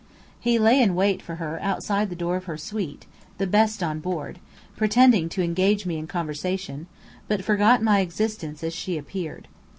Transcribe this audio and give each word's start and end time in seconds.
He 0.39 0.57
lay 0.57 0.81
in 0.81 0.95
wait 0.95 1.21
for 1.21 1.35
her 1.35 1.61
outside 1.61 2.09
the 2.09 2.15
door 2.15 2.35
of 2.35 2.45
her 2.45 2.57
suite 2.57 3.05
(the 3.37 3.45
best 3.45 3.83
on 3.83 3.99
board), 3.99 4.39
pretending 4.75 5.29
to 5.29 5.43
engage 5.43 5.85
me 5.85 5.99
in 5.99 6.07
conversation, 6.07 6.87
but 7.27 7.43
forgot 7.45 7.83
my 7.83 7.99
existence 7.99 8.63
as 8.63 8.73
she 8.73 8.97
appeared. 8.97 9.47